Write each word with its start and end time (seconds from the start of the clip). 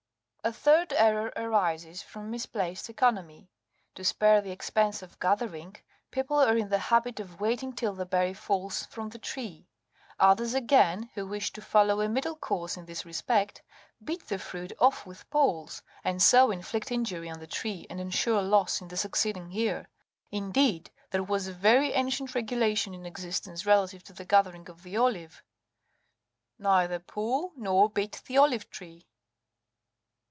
A 0.43 0.51
third 0.51 0.91
error 0.93 1.31
arises 1.35 2.01
from 2.01 2.31
misplaced 2.31 2.89
economy: 2.89 3.51
to 3.93 4.03
spare 4.03 4.41
the 4.41 4.49
expense 4.49 5.03
of 5.03 5.19
gathering, 5.19 5.75
people 6.09 6.39
are 6.39 6.57
in 6.57 6.69
the 6.69 6.79
habit 6.79 7.19
of 7.19 7.39
waiting 7.39 7.73
till 7.73 7.93
the 7.93 8.07
berry 8.07 8.33
falls 8.33 8.87
from 8.87 9.09
the 9.09 9.19
tree. 9.19 9.67
Others, 10.19 10.55
again, 10.55 11.11
who 11.13 11.27
wish 11.27 11.53
to 11.53 11.61
follow 11.61 12.01
a 12.01 12.09
middle 12.09 12.35
course 12.35 12.75
in 12.75 12.85
this 12.87 13.05
respect, 13.05 13.61
beat 14.03 14.27
the 14.29 14.39
fruit 14.39 14.73
off 14.79 15.05
with 15.05 15.29
poles, 15.29 15.83
and 16.03 16.23
so 16.23 16.49
inflict 16.49 16.91
injury 16.91 17.29
on 17.29 17.39
the 17.39 17.45
tree 17.45 17.85
and 17.87 17.99
ensure 18.01 18.41
loss 18.41 18.81
in 18.81 18.87
the 18.87 18.97
succeeding 18.97 19.51
year; 19.51 19.85
indeed, 20.31 20.89
there 21.11 21.21
was 21.21 21.45
a 21.45 21.53
very 21.53 21.91
ancient 21.91 22.33
regulation 22.33 22.95
in 22.95 23.05
existence 23.05 23.63
relative 23.67 24.03
to 24.03 24.11
the 24.13 24.25
gathering 24.25 24.67
of 24.71 24.81
the 24.81 24.97
olive 24.97 25.43
—"Neither 26.57 26.97
pull 26.97 27.53
nor 27.55 27.91
beat 27.91 28.23
the 28.25 28.37
olive 28.39 28.71
tree. 28.71 29.05